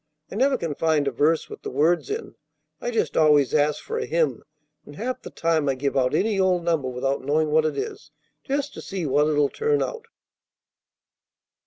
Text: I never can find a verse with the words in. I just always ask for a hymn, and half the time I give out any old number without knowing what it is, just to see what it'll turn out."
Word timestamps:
I 0.31 0.35
never 0.35 0.57
can 0.57 0.73
find 0.73 1.07
a 1.07 1.11
verse 1.11 1.47
with 1.47 1.61
the 1.61 1.69
words 1.69 2.09
in. 2.09 2.33
I 2.81 2.89
just 2.89 3.15
always 3.15 3.53
ask 3.53 3.83
for 3.83 3.99
a 3.99 4.07
hymn, 4.07 4.41
and 4.83 4.95
half 4.95 5.21
the 5.21 5.29
time 5.29 5.69
I 5.69 5.75
give 5.75 5.95
out 5.95 6.15
any 6.15 6.39
old 6.39 6.63
number 6.65 6.87
without 6.89 7.23
knowing 7.23 7.51
what 7.51 7.65
it 7.65 7.77
is, 7.77 8.09
just 8.43 8.73
to 8.73 8.81
see 8.81 9.05
what 9.05 9.27
it'll 9.27 9.47
turn 9.47 9.83
out." 9.83 10.07